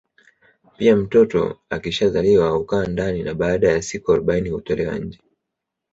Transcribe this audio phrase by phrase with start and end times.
[0.77, 5.19] Pia mtoto akishazaliwa hukaa ndani na baada ya siku arobaini hutolewa nje